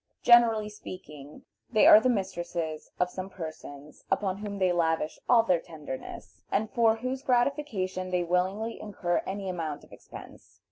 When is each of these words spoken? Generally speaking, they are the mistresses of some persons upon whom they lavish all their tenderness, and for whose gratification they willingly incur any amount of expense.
Generally 0.23 0.69
speaking, 0.69 1.43
they 1.71 1.85
are 1.85 1.99
the 1.99 2.09
mistresses 2.09 2.89
of 2.99 3.11
some 3.11 3.29
persons 3.29 4.03
upon 4.09 4.37
whom 4.37 4.57
they 4.57 4.71
lavish 4.71 5.19
all 5.29 5.43
their 5.43 5.59
tenderness, 5.59 6.41
and 6.51 6.71
for 6.71 6.95
whose 6.95 7.21
gratification 7.21 8.09
they 8.09 8.23
willingly 8.23 8.81
incur 8.81 9.21
any 9.27 9.47
amount 9.47 9.83
of 9.83 9.91
expense. 9.91 10.59